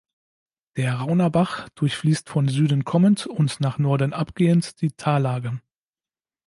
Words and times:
Der 0.77 0.95
Rauner 0.95 1.29
Bach 1.29 1.69
durchfließt 1.75 2.27
von 2.27 2.47
Süden 2.47 2.85
kommend 2.85 3.27
und 3.27 3.59
nach 3.59 3.77
Norden 3.77 4.13
abgehend 4.13 4.81
die 4.81 4.89
Tallage. 4.89 5.61